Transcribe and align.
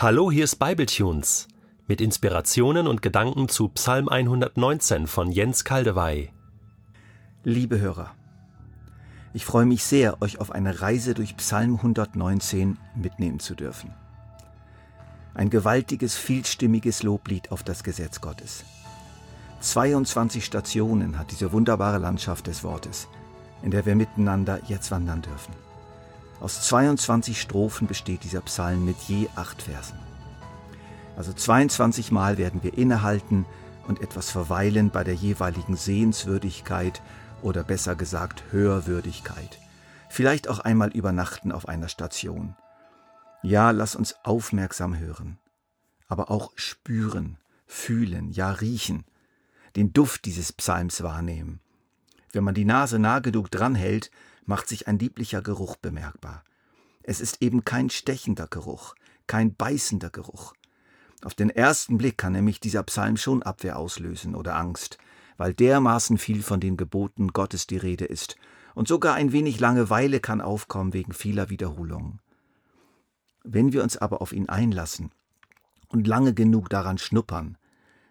Hallo, 0.00 0.30
hier 0.30 0.44
ist 0.44 0.60
Bibletunes 0.60 1.48
mit 1.88 2.00
Inspirationen 2.00 2.86
und 2.86 3.02
Gedanken 3.02 3.48
zu 3.48 3.68
Psalm 3.70 4.08
119 4.08 5.08
von 5.08 5.32
Jens 5.32 5.64
Kaldewey. 5.64 6.30
Liebe 7.42 7.80
Hörer, 7.80 8.14
ich 9.34 9.44
freue 9.44 9.66
mich 9.66 9.82
sehr, 9.82 10.22
euch 10.22 10.40
auf 10.40 10.52
eine 10.52 10.82
Reise 10.82 11.14
durch 11.14 11.36
Psalm 11.38 11.74
119 11.74 12.78
mitnehmen 12.94 13.40
zu 13.40 13.56
dürfen. 13.56 13.92
Ein 15.34 15.50
gewaltiges, 15.50 16.16
vielstimmiges 16.16 17.02
Loblied 17.02 17.50
auf 17.50 17.64
das 17.64 17.82
Gesetz 17.82 18.20
Gottes. 18.20 18.64
22 19.62 20.44
Stationen 20.44 21.18
hat 21.18 21.32
diese 21.32 21.50
wunderbare 21.50 21.98
Landschaft 21.98 22.46
des 22.46 22.62
Wortes, 22.62 23.08
in 23.64 23.72
der 23.72 23.84
wir 23.84 23.96
miteinander 23.96 24.60
jetzt 24.68 24.92
wandern 24.92 25.22
dürfen. 25.22 25.67
Aus 26.40 26.62
22 26.68 27.40
Strophen 27.40 27.88
besteht 27.88 28.22
dieser 28.22 28.40
Psalm 28.42 28.84
mit 28.84 28.96
je 29.02 29.28
acht 29.34 29.62
Versen. 29.62 29.98
Also 31.16 31.32
22 31.32 32.12
Mal 32.12 32.38
werden 32.38 32.62
wir 32.62 32.78
innehalten 32.78 33.44
und 33.88 34.00
etwas 34.02 34.30
verweilen 34.30 34.90
bei 34.90 35.02
der 35.02 35.14
jeweiligen 35.14 35.76
Sehenswürdigkeit 35.76 37.02
oder 37.42 37.64
besser 37.64 37.96
gesagt 37.96 38.44
Hörwürdigkeit. 38.52 39.58
Vielleicht 40.08 40.48
auch 40.48 40.60
einmal 40.60 40.90
übernachten 40.90 41.50
auf 41.50 41.68
einer 41.68 41.88
Station. 41.88 42.54
Ja, 43.42 43.72
lass 43.72 43.96
uns 43.96 44.14
aufmerksam 44.24 44.96
hören, 44.96 45.38
aber 46.06 46.30
auch 46.30 46.52
spüren, 46.54 47.38
fühlen, 47.66 48.30
ja 48.30 48.52
riechen, 48.52 49.04
den 49.76 49.92
Duft 49.92 50.24
dieses 50.24 50.52
Psalms 50.52 51.02
wahrnehmen. 51.02 51.60
Wenn 52.32 52.44
man 52.44 52.54
die 52.54 52.64
Nase 52.64 52.98
nah 52.98 53.18
genug 53.18 53.50
dranhält, 53.50 54.10
macht 54.48 54.66
sich 54.66 54.88
ein 54.88 54.98
lieblicher 54.98 55.42
Geruch 55.42 55.76
bemerkbar. 55.76 56.42
Es 57.02 57.20
ist 57.20 57.42
eben 57.42 57.64
kein 57.64 57.90
stechender 57.90 58.46
Geruch, 58.48 58.94
kein 59.26 59.54
beißender 59.54 60.08
Geruch. 60.08 60.54
Auf 61.22 61.34
den 61.34 61.50
ersten 61.50 61.98
Blick 61.98 62.16
kann 62.16 62.32
nämlich 62.32 62.58
dieser 62.58 62.82
Psalm 62.84 63.18
schon 63.18 63.42
Abwehr 63.42 63.78
auslösen 63.78 64.34
oder 64.34 64.56
Angst, 64.56 64.96
weil 65.36 65.52
dermaßen 65.52 66.16
viel 66.16 66.42
von 66.42 66.60
den 66.60 66.78
Geboten 66.78 67.28
Gottes 67.28 67.66
die 67.66 67.76
Rede 67.76 68.06
ist, 68.06 68.36
und 68.74 68.88
sogar 68.88 69.16
ein 69.16 69.32
wenig 69.32 69.60
Langeweile 69.60 70.20
kann 70.20 70.40
aufkommen 70.40 70.92
wegen 70.94 71.12
vieler 71.12 71.50
Wiederholungen. 71.50 72.20
Wenn 73.42 73.72
wir 73.72 73.82
uns 73.82 73.96
aber 73.96 74.22
auf 74.22 74.32
ihn 74.32 74.48
einlassen 74.48 75.10
und 75.88 76.06
lange 76.06 76.32
genug 76.32 76.70
daran 76.70 76.96
schnuppern, 76.96 77.58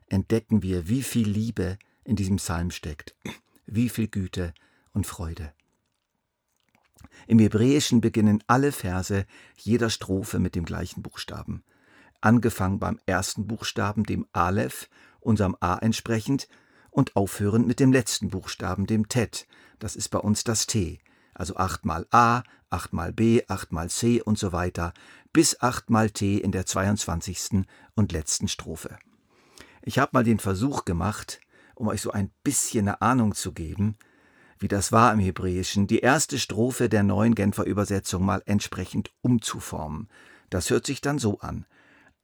entdecken 0.07 0.61
wir, 0.61 0.87
wie 0.87 1.03
viel 1.03 1.27
Liebe 1.27 1.77
in 2.03 2.15
diesem 2.15 2.35
Psalm 2.35 2.69
steckt, 2.69 3.15
wie 3.65 3.89
viel 3.89 4.07
Güte 4.07 4.53
und 4.93 5.07
Freude. 5.07 5.53
Im 7.27 7.39
Hebräischen 7.39 8.01
beginnen 8.01 8.43
alle 8.47 8.71
Verse 8.71 9.25
jeder 9.55 9.89
Strophe 9.89 10.39
mit 10.39 10.55
dem 10.55 10.65
gleichen 10.65 11.01
Buchstaben. 11.01 11.63
Angefangen 12.21 12.79
beim 12.79 12.99
ersten 13.05 13.47
Buchstaben, 13.47 14.03
dem 14.03 14.25
Aleph, 14.31 14.89
unserem 15.19 15.55
A 15.59 15.77
entsprechend, 15.77 16.47
und 16.89 17.15
aufhörend 17.15 17.67
mit 17.67 17.79
dem 17.79 17.93
letzten 17.93 18.29
Buchstaben, 18.29 18.87
dem 18.87 19.07
Tet. 19.07 19.45
Das 19.77 19.95
ist 19.95 20.09
bei 20.09 20.19
uns 20.19 20.43
das 20.43 20.65
T. 20.65 20.99
Also 21.35 21.55
achtmal 21.55 22.07
A, 22.09 22.41
achtmal 22.71 23.13
B, 23.13 23.43
achtmal 23.47 23.89
C 23.89 24.21
und 24.21 24.39
so 24.39 24.51
weiter, 24.51 24.93
bis 25.31 25.61
achtmal 25.61 26.09
T 26.09 26.37
in 26.37 26.51
der 26.51 26.65
22. 26.65 27.65
und 27.93 28.11
letzten 28.11 28.47
Strophe. 28.47 28.97
Ich 29.83 29.99
habe 29.99 30.09
mal 30.13 30.23
den 30.23 30.39
Versuch 30.39 30.85
gemacht, 30.85 31.39
um 31.75 31.87
euch 31.87 32.01
so 32.01 32.11
ein 32.11 32.31
bisschen 32.43 32.87
eine 32.87 33.01
Ahnung 33.01 33.35
zu 33.35 33.51
geben, 33.53 33.97
wie 34.59 34.67
das 34.67 34.91
war 34.91 35.13
im 35.13 35.19
Hebräischen, 35.19 35.87
die 35.87 35.99
erste 35.99 36.39
Strophe 36.39 36.89
der 36.89 37.03
neuen 37.03 37.35
Genfer 37.35 37.65
Übersetzung 37.65 38.25
mal 38.25 38.41
entsprechend 38.45 39.11
umzuformen. 39.21 40.09
Das 40.49 40.69
hört 40.69 40.85
sich 40.85 41.01
dann 41.01 41.19
so 41.19 41.39
an. 41.39 41.65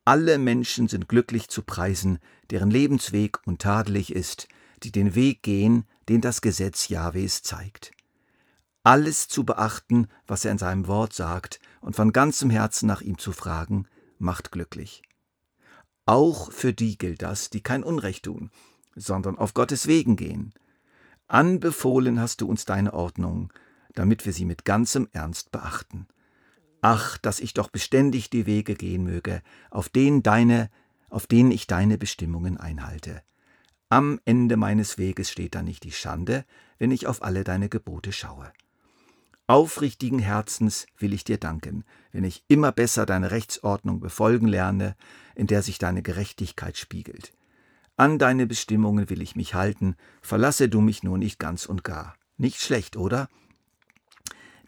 Alle 0.06 0.38
Menschen 0.38 0.88
sind 0.88 1.08
glücklich 1.08 1.48
zu 1.48 1.62
preisen, 1.62 2.20
deren 2.50 2.70
Lebensweg 2.70 3.40
untadelig 3.46 4.14
ist, 4.14 4.48
die 4.84 4.92
den 4.92 5.16
Weg 5.16 5.44
gehen, 5.44 5.86
den 6.10 6.22
das 6.22 6.42
Gesetz 6.42 6.90
Jahwes 6.90 7.42
zeigt. 7.42 7.92
Alles 8.84 9.30
zu 9.30 9.46
beachten, 9.46 10.08
was 10.28 10.44
er 10.44 10.52
in 10.52 10.58
seinem 10.58 10.88
Wort 10.88 11.14
sagt, 11.14 11.60
und 11.80 11.96
von 11.96 12.12
ganzem 12.12 12.50
Herzen 12.50 12.86
nach 12.88 13.02
ihm 13.02 13.18
zu 13.18 13.32
fragen, 13.32 13.88
macht 14.18 14.52
glücklich. 14.52 15.04
Auch 16.06 16.52
für 16.52 16.74
die 16.74 16.98
gilt 16.98 17.22
das, 17.22 17.50
die 17.50 17.62
kein 17.62 17.84
Unrecht 17.84 18.26
tun, 18.26 18.52
sondern 18.96 19.38
auf 19.38 19.54
Gottes 19.54 19.88
Wegen 19.88 20.18
gehen, 20.18 20.54
Anbefohlen 21.34 22.20
hast 22.20 22.42
du 22.42 22.48
uns 22.48 22.64
deine 22.64 22.94
Ordnung, 22.94 23.52
damit 23.96 24.28
wir 24.28 24.34
sie 24.34 24.46
mit 24.46 24.66
ganzem 24.66 25.08
Ernst 25.14 25.52
beachten. 25.52 26.06
Ach, 26.82 27.18
dass 27.18 27.40
ich 27.40 27.56
doch 27.56 27.70
beständig 27.70 28.30
die 28.30 28.46
Wege 28.46 28.76
gehen 28.76 29.04
möge, 29.04 29.42
auf 29.72 29.90
denen 29.90 30.22
deine, 30.22 30.70
auf 31.10 31.26
denen 31.26 31.50
ich 31.50 31.66
deine 31.66 31.98
Bestimmungen 31.98 32.58
einhalte. 32.58 33.24
Am 33.90 34.20
Ende 34.26 34.58
meines 34.58 35.00
Weges 35.00 35.32
steht 35.32 35.56
da 35.56 35.64
nicht 35.64 35.84
die 35.86 35.92
Schande, 35.92 36.46
wenn 36.78 36.92
ich 36.92 37.08
auf 37.08 37.24
alle 37.24 37.44
deine 37.44 37.68
Gebote 37.68 38.12
schaue. 38.12 38.54
Aufrichtigen 39.48 40.20
Herzens 40.20 40.86
will 41.00 41.14
ich 41.14 41.24
dir 41.24 41.40
danken, 41.40 41.84
wenn 42.12 42.26
ich 42.26 42.44
immer 42.48 42.72
besser 42.72 43.08
deine 43.08 43.32
Rechtsordnung 43.32 44.00
befolgen 44.00 44.48
lerne, 44.48 44.96
in 45.34 45.48
der 45.48 45.64
sich 45.64 45.80
deine 45.80 46.04
Gerechtigkeit 46.04 46.78
spiegelt. 46.78 47.34
An 47.96 48.18
deine 48.18 48.48
Bestimmungen 48.48 49.10
will 49.10 49.22
ich 49.22 49.36
mich 49.36 49.54
halten, 49.54 49.96
verlasse 50.22 50.68
du 50.68 50.82
mich 50.82 51.04
nur 51.04 51.20
nicht 51.20 51.38
ganz 51.38 51.68
und 51.68 51.84
gar. 51.84 52.16
Nicht 52.38 52.60
schlecht, 52.60 52.98
oder? 52.98 53.30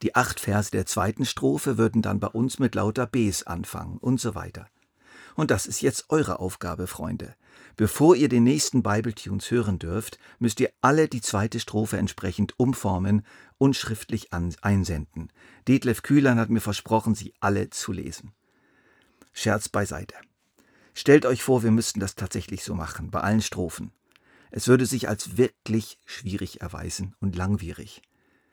Die 0.04 0.14
acht 0.14 0.40
Verse 0.40 0.70
der 0.70 0.86
zweiten 0.86 1.26
Strophe 1.26 1.80
würden 1.80 2.04
dann 2.04 2.20
bei 2.20 2.28
uns 2.28 2.60
mit 2.60 2.76
lauter 2.76 3.08
Bs 3.08 3.44
anfangen 3.44 3.98
und 3.98 4.20
so 4.20 4.36
weiter. 4.36 4.68
Und 5.36 5.50
das 5.50 5.66
ist 5.66 5.82
jetzt 5.82 6.06
eure 6.10 6.40
Aufgabe, 6.40 6.86
Freunde. 6.86 7.36
Bevor 7.76 8.16
ihr 8.16 8.30
den 8.30 8.44
nächsten 8.44 8.84
Bibletunes 8.84 9.50
hören 9.50 9.80
dürft, 9.80 10.20
müsst 10.38 10.60
ihr 10.60 10.72
alle 10.82 11.08
die 11.08 11.22
zweite 11.22 11.60
Strophe 11.60 11.98
entsprechend 11.98 12.60
umformen 12.60 13.26
und 13.58 13.76
schriftlich 13.76 14.32
einsenden. 14.34 15.32
Detlef 15.68 16.04
Kühlern 16.04 16.40
hat 16.40 16.50
mir 16.52 16.62
versprochen, 16.62 17.16
sie 17.16 17.34
alle 17.40 17.72
zu 17.72 17.92
lesen. 17.92 18.34
Scherz 19.34 19.68
beiseite. 19.68 20.16
Stellt 20.98 21.26
euch 21.26 21.44
vor, 21.44 21.62
wir 21.62 21.72
müssten 21.72 22.00
das 22.00 22.16
tatsächlich 22.16 22.64
so 22.64 22.74
machen, 22.74 23.12
bei 23.12 23.20
allen 23.20 23.42
Strophen. 23.42 23.92
Es 24.50 24.70
würde 24.70 24.86
sich 24.86 25.10
als 25.10 25.38
wirklich 25.38 26.00
schwierig 26.06 26.62
erweisen 26.62 27.16
und 27.20 27.36
langwierig. 27.36 28.02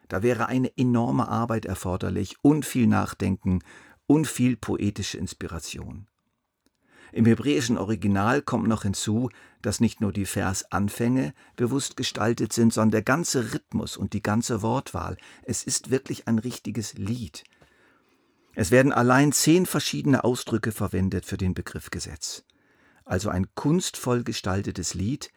Da 0.09 0.25
wäre 0.25 0.47
eine 0.47 0.77
enorme 0.77 1.29
Arbeit 1.29 1.67
erforderlich 1.67 2.35
und 2.43 2.67
viel 2.67 2.89
Nachdenken 2.89 3.61
und 4.09 4.27
viel 4.27 4.57
poetische 4.57 5.19
Inspiration. 5.19 6.09
Im 7.13 7.27
hebräischen 7.27 7.79
Original 7.79 8.43
kommt 8.43 8.67
noch 8.67 8.83
hinzu, 8.83 9.31
dass 9.61 9.79
nicht 9.79 10.01
nur 10.01 10.13
die 10.13 10.27
Versanfänge 10.27 11.35
bewusst 11.55 11.97
gestaltet 11.97 12.53
sind, 12.53 12.73
sondern 12.73 12.91
der 12.91 13.03
ganze 13.03 13.53
Rhythmus 13.55 13.97
und 13.97 14.15
die 14.15 14.23
ganze 14.23 14.63
Wortwahl. 14.63 15.17
Es 15.45 15.63
ist 15.63 15.91
wirklich 15.91 16.27
ein 16.27 16.41
richtiges 16.41 16.95
Lied. 16.95 17.45
Es 18.55 18.71
werden 18.71 18.93
allein 18.93 19.33
zehn 19.33 19.65
verschiedene 19.65 20.25
Ausdrücke 20.25 20.73
verwendet 20.73 21.25
für 21.25 21.39
den 21.39 21.55
Begriff 21.55 21.91
Gesetz. 21.91 22.45
Also 23.05 23.31
ein 23.31 23.47
kunstvoll 23.55 24.25
gestaltetes 24.25 24.95
Lied, 24.95 25.31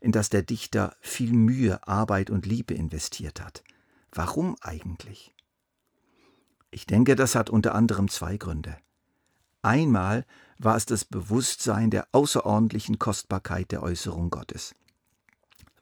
in 0.00 0.12
das 0.12 0.28
der 0.28 0.42
Dichter 0.42 0.94
viel 1.00 1.32
Mühe, 1.32 1.86
Arbeit 1.86 2.28
und 2.28 2.44
Liebe 2.44 2.74
investiert 2.74 3.40
hat. 3.40 3.62
Warum 4.12 4.56
eigentlich? 4.60 5.34
Ich 6.70 6.86
denke, 6.86 7.16
das 7.16 7.34
hat 7.34 7.48
unter 7.48 7.74
anderem 7.74 8.08
zwei 8.08 8.36
Gründe. 8.36 8.76
Einmal 9.62 10.26
war 10.58 10.76
es 10.76 10.86
das 10.86 11.04
Bewusstsein 11.04 11.90
der 11.90 12.08
außerordentlichen 12.12 12.98
Kostbarkeit 12.98 13.72
der 13.72 13.82
Äußerung 13.82 14.30
Gottes. 14.30 14.74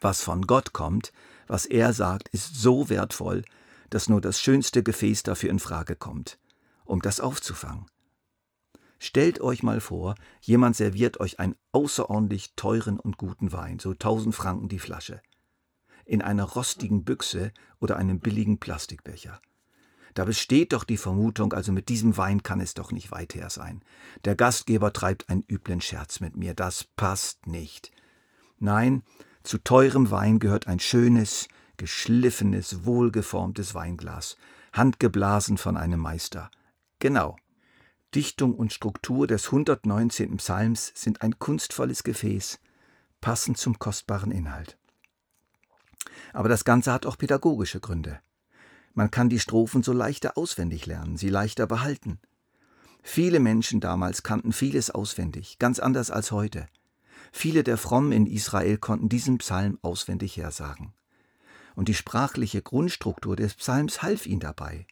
Was 0.00 0.22
von 0.22 0.46
Gott 0.46 0.72
kommt, 0.72 1.12
was 1.46 1.66
er 1.66 1.92
sagt, 1.92 2.28
ist 2.28 2.54
so 2.54 2.88
wertvoll, 2.88 3.44
dass 3.88 4.08
nur 4.08 4.20
das 4.20 4.40
schönste 4.40 4.82
Gefäß 4.82 5.24
dafür 5.24 5.50
in 5.50 5.58
Frage 5.58 5.96
kommt 5.96 6.38
um 6.90 7.00
das 7.00 7.20
aufzufangen. 7.20 7.86
Stellt 8.98 9.40
euch 9.40 9.62
mal 9.62 9.80
vor, 9.80 10.14
jemand 10.42 10.76
serviert 10.76 11.20
euch 11.20 11.40
einen 11.40 11.56
außerordentlich 11.72 12.54
teuren 12.54 13.00
und 13.00 13.16
guten 13.16 13.52
Wein, 13.52 13.78
so 13.78 13.94
tausend 13.94 14.34
Franken 14.34 14.68
die 14.68 14.78
Flasche, 14.78 15.22
in 16.04 16.20
einer 16.20 16.44
rostigen 16.44 17.04
Büchse 17.04 17.52
oder 17.78 17.96
einem 17.96 18.20
billigen 18.20 18.58
Plastikbecher. 18.58 19.40
Da 20.14 20.24
besteht 20.24 20.72
doch 20.72 20.84
die 20.84 20.96
Vermutung, 20.96 21.52
also 21.52 21.72
mit 21.72 21.88
diesem 21.88 22.16
Wein 22.16 22.42
kann 22.42 22.60
es 22.60 22.74
doch 22.74 22.90
nicht 22.90 23.12
weit 23.12 23.34
her 23.34 23.48
sein. 23.48 23.82
Der 24.24 24.34
Gastgeber 24.34 24.92
treibt 24.92 25.30
einen 25.30 25.44
üblen 25.48 25.80
Scherz 25.80 26.20
mit 26.20 26.36
mir, 26.36 26.52
das 26.52 26.84
passt 26.84 27.46
nicht. 27.46 27.92
Nein, 28.58 29.02
zu 29.44 29.58
teurem 29.58 30.10
Wein 30.10 30.40
gehört 30.40 30.66
ein 30.66 30.80
schönes, 30.80 31.48
geschliffenes, 31.76 32.84
wohlgeformtes 32.84 33.74
Weinglas, 33.74 34.36
handgeblasen 34.72 35.56
von 35.56 35.76
einem 35.76 36.00
Meister. 36.00 36.50
Genau. 37.00 37.36
Dichtung 38.14 38.54
und 38.54 38.72
Struktur 38.72 39.26
des 39.26 39.46
119. 39.46 40.36
Psalms 40.36 40.92
sind 40.94 41.22
ein 41.22 41.38
kunstvolles 41.38 42.04
Gefäß, 42.04 42.60
passend 43.20 43.56
zum 43.56 43.78
kostbaren 43.78 44.30
Inhalt. 44.30 44.78
Aber 46.32 46.48
das 46.48 46.64
Ganze 46.64 46.92
hat 46.92 47.06
auch 47.06 47.16
pädagogische 47.16 47.80
Gründe. 47.80 48.20
Man 48.92 49.10
kann 49.10 49.28
die 49.30 49.38
Strophen 49.38 49.82
so 49.82 49.92
leichter 49.92 50.36
auswendig 50.36 50.86
lernen, 50.86 51.16
sie 51.16 51.30
leichter 51.30 51.66
behalten. 51.66 52.20
Viele 53.02 53.40
Menschen 53.40 53.80
damals 53.80 54.22
kannten 54.22 54.52
vieles 54.52 54.90
auswendig, 54.90 55.58
ganz 55.58 55.78
anders 55.78 56.10
als 56.10 56.32
heute. 56.32 56.68
Viele 57.32 57.64
der 57.64 57.78
Frommen 57.78 58.12
in 58.12 58.26
Israel 58.26 58.76
konnten 58.76 59.08
diesen 59.08 59.38
Psalm 59.38 59.78
auswendig 59.80 60.36
hersagen. 60.36 60.92
Und 61.76 61.88
die 61.88 61.94
sprachliche 61.94 62.60
Grundstruktur 62.60 63.36
des 63.36 63.54
Psalms 63.54 64.02
half 64.02 64.26
ihnen 64.26 64.40
dabei. 64.40 64.86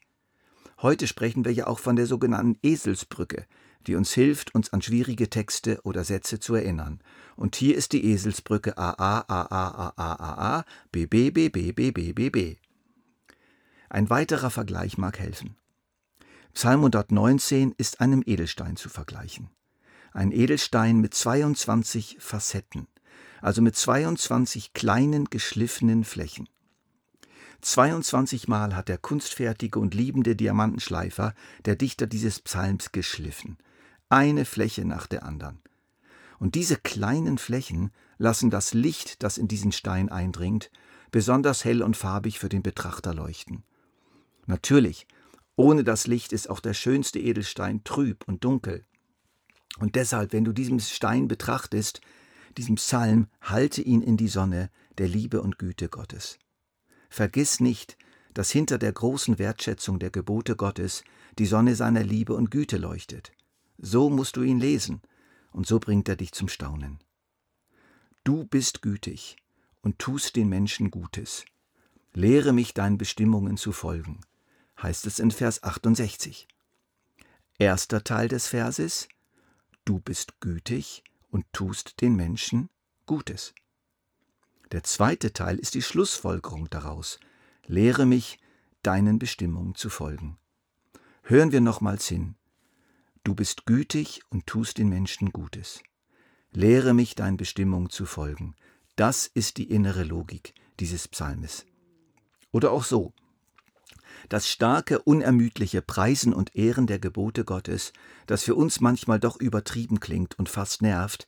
Heute 0.81 1.09
sprechen 1.09 1.45
wir 1.45 1.53
ja 1.53 1.67
auch 1.67 1.81
von 1.81 1.97
der 1.97 2.07
sogenannten 2.07 2.57
Eselsbrücke, 2.63 3.47
die 3.89 3.97
uns 3.97 4.13
hilft, 4.13 4.55
uns 4.55 4.73
an 4.73 4.81
schwierige 4.81 5.29
Texte 5.29 5.81
oder 5.83 6.05
Sätze 6.05 6.39
zu 6.39 6.55
erinnern. 6.55 7.01
Und 7.35 7.57
hier 7.57 7.77
ist 7.77 7.93
die 7.93 8.05
Eselsbrücke 8.05 8.79
AA, 8.79 9.25
AA, 9.27 9.93
AA, 9.97 10.13
AA, 10.15 10.65
BB, 10.93 11.33
BB, 11.33 11.73
BB, 11.73 12.13
BB. 12.15 12.59
Ein 13.89 14.09
weiterer 14.09 14.51
Vergleich 14.51 14.99
mag 14.99 15.19
helfen. 15.19 15.57
Psalm 16.55 16.81
119 16.81 17.75
ist 17.77 18.01
einem 18.01 18.23
Edelstein 18.25 18.77
zu 18.77 18.89
vergleichen. 18.89 19.51
Ein 20.13 20.31
Edelstein 20.31 21.01
mit 21.01 21.13
22 21.13 22.19
Facetten, 22.21 22.87
also 23.41 23.63
mit 23.63 23.75
22 23.75 24.75
kleinen 24.75 25.25
geschliffenen 25.25 26.05
Flächen. 26.05 26.49
22 27.61 28.47
Mal 28.47 28.77
hat 28.77 28.89
der 28.89 28.99
kunstfertige 28.99 29.79
und 29.81 29.95
liebende 29.95 30.37
Diamantenschleifer, 30.37 31.35
der 31.65 31.77
Dichter 31.77 32.07
dieses 32.07 32.41
Psalms, 32.41 32.93
geschliffen. 32.93 33.59
Eine 34.09 34.45
Fläche 34.45 34.85
nach 34.85 35.07
der 35.07 35.25
anderen. 35.25 35.61
Und 36.39 36.55
diese 36.55 36.77
kleinen 36.77 37.37
Flächen 37.37 37.91
lassen 38.17 38.51
das 38.51 38.75
Licht, 38.75 39.23
das 39.23 39.39
in 39.39 39.49
diesen 39.49 39.73
Stein 39.73 40.09
eindringt, 40.09 40.71
besonders 41.11 41.65
hell 41.65 41.83
und 41.83 41.97
farbig 41.97 42.39
für 42.39 42.49
den 42.49 42.63
Betrachter 42.63 43.13
leuchten. 43.13 43.65
Natürlich, 44.47 45.07
ohne 45.57 45.83
das 45.83 46.07
Licht 46.07 46.33
ist 46.33 46.49
auch 46.49 46.61
der 46.61 46.75
schönste 46.75 47.19
Edelstein 47.19 47.83
trüb 47.83 48.25
und 48.29 48.45
dunkel. 48.45 48.85
Und 49.81 49.97
deshalb, 49.97 50.33
wenn 50.33 50.45
du 50.45 50.53
diesen 50.53 50.79
Stein 50.79 51.27
betrachtest, 51.27 52.01
diesen 52.57 52.77
Psalm, 52.77 53.27
halte 53.41 53.83
ihn 53.83 54.01
in 54.01 54.17
die 54.17 54.29
Sonne 54.29 54.71
der 54.99 55.09
Liebe 55.09 55.43
und 55.43 55.59
Güte 55.59 55.89
Gottes. 55.89 56.39
Vergiss 57.09 57.61
nicht, 57.61 57.97
dass 58.35 58.51
hinter 58.51 58.79
der 58.79 58.93
großen 58.93 59.39
Wertschätzung 59.39 59.99
der 59.99 60.11
Gebote 60.11 60.57
Gottes 60.57 61.03
die 61.39 61.47
Sonne 61.47 61.75
seiner 61.75 62.03
Liebe 62.03 62.35
und 62.35 62.51
Güte 62.51 62.77
leuchtet. 62.77 63.33
So 63.79 64.11
musst 64.11 64.37
du 64.37 64.43
ihn 64.43 64.59
lesen, 64.59 65.03
und 65.51 65.67
so 65.67 65.79
bringt 65.79 66.09
er 66.09 66.17
dich 66.17 66.33
zum 66.33 66.49
Staunen. 66.49 66.99
Du 68.25 68.45
bist 68.45 68.83
gütig 68.83 69.37
und 69.81 69.99
tust 69.99 70.37
den 70.37 70.49
Menschen 70.49 70.91
Gutes. 70.91 71.45
Lehre 72.13 72.53
mich 72.53 72.75
deinen 72.75 72.99
Bestimmungen 72.99 73.57
zu 73.57 73.73
folgen 73.73 74.21
heißt 74.83 75.07
es 75.07 75.19
in 75.19 75.31
Vers 75.31 75.63
68. 75.63 76.47
Erster 77.59 78.05
Teil 78.05 78.29
des 78.29 78.49
Verses 78.49 79.09
Du 79.85 80.01
bist 80.01 80.41
gütig 80.41 81.03
und 81.31 81.47
tust 81.53 82.01
den 82.01 82.15
Menschen 82.15 82.69
Gutes. 83.07 83.55
Der 84.73 84.83
zweite 84.85 85.33
Teil 85.33 85.59
ist 85.59 85.75
die 85.75 85.83
Schlussfolgerung 85.83 86.69
daraus. 86.69 87.19
Lehre 87.67 88.05
mich, 88.05 88.39
deinen 88.83 89.19
Bestimmungen 89.19 89.75
zu 89.75 89.89
folgen. 89.89 90.39
Hören 91.23 91.53
wir 91.53 91.61
nochmals 91.61 92.07
hin. 92.07 92.35
Du 93.25 93.35
bist 93.35 93.67
gütig 93.67 94.23
und 94.31 94.47
tust 94.47 94.79
den 94.79 94.89
Menschen 94.89 95.31
Gutes. 95.31 95.83
Lehre 96.51 96.95
mich, 96.95 97.15
deinen 97.15 97.37
Bestimmungen 97.37 97.91
zu 97.91 98.07
folgen. 98.07 98.55
Das 98.97 99.27
ist 99.27 99.59
die 99.59 99.71
innere 99.71 100.05
Logik 100.05 100.55
dieses 100.81 101.09
Psalmes. 101.09 101.67
Oder 102.53 102.71
auch 102.71 102.85
so. 102.85 103.13
Das 104.29 104.49
starke, 104.49 105.01
unermüdliche 105.01 105.83
Preisen 105.83 106.33
und 106.33 106.55
Ehren 106.55 106.87
der 106.87 106.99
Gebote 106.99 107.45
Gottes, 107.45 107.93
das 108.27 108.43
für 108.43 108.55
uns 108.55 108.81
manchmal 108.81 109.21
doch 109.21 109.41
übertrieben 109.41 110.01
klingt 110.01 110.39
und 110.39 110.49
fast 110.49 110.83
nervt, 110.83 111.27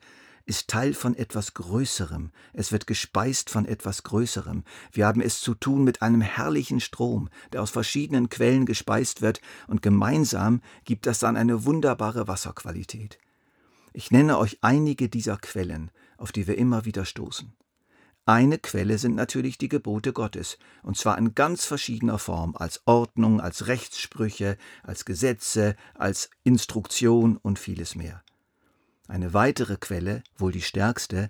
ist 0.51 0.67
Teil 0.67 0.95
von 0.95 1.15
etwas 1.15 1.55
Größerem, 1.55 2.33
es 2.53 2.73
wird 2.73 2.89
gespeist 2.89 3.51
von 3.51 3.67
etwas 3.67 4.03
Größerem. 4.03 4.65
Wir 4.91 5.07
haben 5.07 5.21
es 5.21 5.41
zu 5.41 5.55
tun 5.55 5.85
mit 5.85 6.03
einem 6.03 6.21
herrlichen 6.23 6.81
Strom, 6.81 7.29
der 7.53 7.63
aus 7.63 7.71
verschiedenen 7.71 8.31
Quellen 8.31 8.67
gespeist 8.67 9.23
wird, 9.23 9.41
und 9.69 9.81
gemeinsam 9.81 10.61
gibt 10.85 11.07
das 11.07 11.21
dann 11.21 11.37
eine 11.37 11.67
wunderbare 11.67 12.27
Wasserqualität. 12.27 13.21
Ich 13.93 14.11
nenne 14.11 14.39
euch 14.39 14.59
einige 14.61 15.09
dieser 15.09 15.37
Quellen, 15.37 15.93
auf 16.19 16.33
die 16.33 16.49
wir 16.49 16.59
immer 16.59 16.85
wieder 16.85 17.05
stoßen. 17.05 17.53
Eine 18.27 18.59
Quelle 18.59 18.99
sind 18.99 19.15
natürlich 19.15 19.57
die 19.57 19.69
Gebote 19.69 20.13
Gottes, 20.13 20.59
und 20.83 20.97
zwar 20.97 21.17
in 21.17 21.37
ganz 21.37 21.65
verschiedener 21.65 22.19
Form, 22.19 22.57
als 22.57 22.83
Ordnung, 22.87 23.41
als 23.41 23.69
Rechtssprüche, 23.69 24.59
als 24.83 25.05
Gesetze, 25.05 25.77
als 25.95 26.29
Instruktion 26.43 27.37
und 27.37 27.61
vieles 27.61 27.95
mehr. 27.95 28.25
Eine 29.11 29.35
weitere 29.35 29.77
Quelle, 29.77 30.23
wohl 30.39 30.53
die 30.53 30.63
stärkste, 30.63 31.29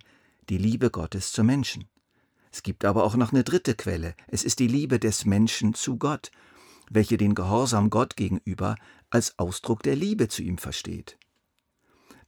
die 0.50 0.58
Liebe 0.58 0.90
Gottes 0.90 1.32
zum 1.32 1.46
Menschen. 1.46 1.88
Es 2.52 2.62
gibt 2.62 2.84
aber 2.84 3.04
auch 3.04 3.16
noch 3.16 3.32
eine 3.32 3.42
dritte 3.42 3.74
Quelle, 3.74 4.14
es 4.28 4.44
ist 4.44 4.58
die 4.58 4.66
Liebe 4.66 4.98
des 4.98 5.24
Menschen 5.24 5.72
zu 5.72 5.96
Gott, 5.96 6.30
welche 6.90 7.16
den 7.16 7.34
Gehorsam 7.34 7.88
Gott 7.88 8.16
gegenüber 8.16 8.74
als 9.08 9.38
Ausdruck 9.38 9.82
der 9.82 9.96
Liebe 9.96 10.28
zu 10.28 10.42
ihm 10.42 10.58
versteht. 10.58 11.16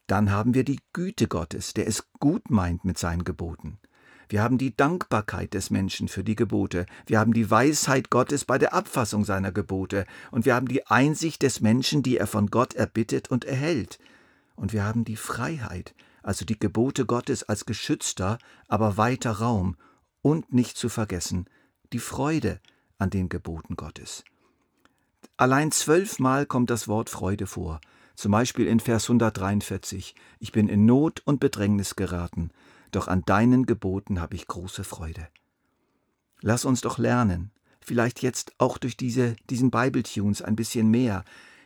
Dann 0.07 0.31
haben 0.31 0.55
wir 0.55 0.63
die 0.63 0.79
Güte 0.91 1.27
Gottes, 1.27 1.75
der 1.75 1.85
es 1.85 2.03
gut 2.19 2.49
meint 2.49 2.83
mit 2.83 2.97
seinen 2.97 3.23
Geboten. 3.23 3.77
Wir 4.29 4.41
haben 4.41 4.57
die 4.57 4.75
Dankbarkeit 4.75 5.53
des 5.53 5.69
Menschen 5.69 6.07
für 6.07 6.23
die 6.23 6.35
Gebote. 6.35 6.87
Wir 7.05 7.19
haben 7.19 7.33
die 7.33 7.51
Weisheit 7.51 8.09
Gottes 8.09 8.43
bei 8.43 8.57
der 8.57 8.73
Abfassung 8.73 9.23
seiner 9.23 9.51
Gebote. 9.51 10.05
Und 10.31 10.45
wir 10.45 10.55
haben 10.55 10.67
die 10.67 10.87
Einsicht 10.87 11.43
des 11.43 11.61
Menschen, 11.61 12.01
die 12.01 12.17
er 12.17 12.25
von 12.25 12.47
Gott 12.47 12.73
erbittet 12.73 13.29
und 13.29 13.45
erhält. 13.45 13.99
Und 14.55 14.73
wir 14.73 14.83
haben 14.83 15.03
die 15.03 15.15
Freiheit, 15.15 15.95
also 16.21 16.45
die 16.45 16.59
Gebote 16.59 17.05
Gottes 17.05 17.43
als 17.43 17.65
geschützter, 17.65 18.37
aber 18.67 18.97
weiter 18.97 19.31
Raum. 19.31 19.77
Und 20.21 20.53
nicht 20.53 20.77
zu 20.77 20.89
vergessen, 20.89 21.49
die 21.91 21.99
Freude 21.99 22.61
an 22.97 23.09
den 23.09 23.29
Geboten 23.29 23.75
Gottes. 23.75 24.23
Allein 25.35 25.71
zwölfmal 25.71 26.45
kommt 26.45 26.69
das 26.69 26.87
Wort 26.87 27.09
Freude 27.09 27.47
vor. 27.47 27.81
Zum 28.15 28.31
Beispiel 28.31 28.67
in 28.67 28.79
Vers 28.79 29.05
143. 29.05 30.15
Ich 30.39 30.51
bin 30.51 30.69
in 30.69 30.85
Not 30.85 31.21
und 31.25 31.39
Bedrängnis 31.39 31.95
geraten 31.95 32.51
doch 32.95 33.07
an 33.07 33.23
deinen 33.25 33.65
Geboten 33.65 34.21
habe 34.21 34.35
ich 34.35 34.47
große 34.47 34.83
Freude. 34.83 35.27
Lass 36.41 36.65
uns 36.65 36.81
doch 36.81 36.97
lernen, 36.97 37.51
vielleicht 37.81 38.21
jetzt 38.21 38.53
auch 38.57 38.77
durch 38.77 38.97
diese, 38.97 39.35
diesen 39.49 39.71
Bible-Tunes 39.71 40.41
ein 40.41 40.55
bisschen 40.55 40.89
mehr, 40.89 41.23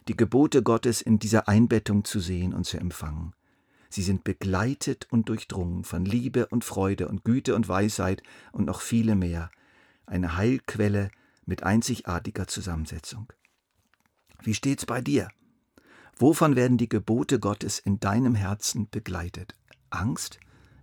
die 0.07 0.17
Gebote 0.17 0.63
Gottes 0.63 1.01
in 1.01 1.19
dieser 1.19 1.47
Einbettung 1.47 2.05
zu 2.05 2.19
sehen 2.19 2.53
und 2.53 2.65
zu 2.65 2.77
empfangen. 2.77 3.33
Sie 3.89 4.01
sind 4.01 4.23
begleitet 4.23 5.07
und 5.11 5.29
durchdrungen 5.29 5.83
von 5.83 6.05
Liebe 6.05 6.47
und 6.47 6.65
Freude 6.65 7.07
und 7.07 7.23
Güte 7.23 7.55
und 7.55 7.69
Weisheit 7.69 8.21
und 8.51 8.65
noch 8.65 8.81
viele 8.81 9.15
mehr. 9.15 9.49
Eine 10.05 10.37
Heilquelle 10.37 11.09
mit 11.45 11.63
einzigartiger 11.63 12.47
Zusammensetzung. 12.47 13.31
Wie 14.41 14.53
steht's 14.53 14.85
bei 14.85 15.01
dir? 15.01 15.29
Wovon 16.17 16.55
werden 16.55 16.77
die 16.77 16.89
Gebote 16.89 17.39
Gottes 17.39 17.79
in 17.79 17.99
deinem 17.99 18.35
Herzen 18.35 18.89
begleitet? 18.89 19.55
Angst? 19.89 20.39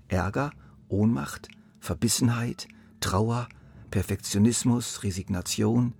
Ärger, 0.09 0.53
Ohnmacht, 0.89 1.49
Verbissenheit, 1.81 2.69
Trauer, 3.01 3.49
Perfektionismus, 3.91 5.03
Resignation. 5.03 5.95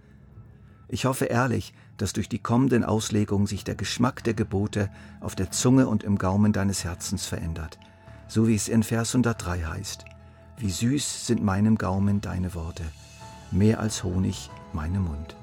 Ich 0.95 1.07
hoffe 1.07 1.25
ehrlich, 1.25 1.75
dass 1.97 2.13
durch 2.13 2.29
die 2.29 2.39
kommenden 2.39 2.85
Auslegungen 2.85 3.49
sich 3.49 3.65
der 3.65 3.75
Geschmack 3.75 4.23
der 4.23 4.35
Gebote 4.35 4.91
auf 5.19 5.35
der 5.35 5.51
Zunge 5.51 5.89
und 5.89 6.05
im 6.05 6.19
Gaumen 6.19 6.53
deines 6.53 6.85
Herzens 6.85 7.27
verändert, 7.27 7.81
so 8.29 8.47
wie 8.47 8.55
es 8.55 8.69
in 8.69 8.85
Vers 8.85 9.13
103 9.13 9.63
heißt. 9.63 10.05
Wie 10.57 10.71
süß 10.71 11.27
sind 11.27 11.43
meinem 11.43 11.79
Gaumen 11.79 12.21
deine 12.21 12.55
Worte, 12.55 12.85
mehr 13.51 13.81
als 13.81 14.05
Honig 14.05 14.51
meinem 14.73 15.07
Mund. 15.07 15.35